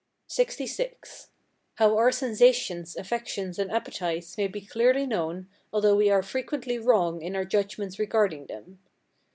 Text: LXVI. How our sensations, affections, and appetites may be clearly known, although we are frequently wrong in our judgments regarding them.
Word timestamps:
LXVI. 0.31 1.27
How 1.75 1.95
our 1.95 2.11
sensations, 2.11 2.95
affections, 2.95 3.59
and 3.59 3.71
appetites 3.71 4.35
may 4.35 4.47
be 4.47 4.61
clearly 4.61 5.05
known, 5.05 5.47
although 5.71 5.95
we 5.95 6.09
are 6.09 6.23
frequently 6.23 6.79
wrong 6.79 7.21
in 7.21 7.35
our 7.35 7.45
judgments 7.45 7.99
regarding 7.99 8.47
them. 8.47 8.79